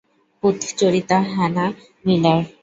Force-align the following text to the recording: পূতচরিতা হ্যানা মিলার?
পূতচরিতা 0.43 1.17
হ্যানা 1.31 1.65
মিলার? 2.05 2.39